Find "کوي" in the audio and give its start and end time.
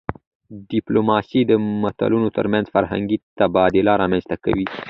4.43-4.65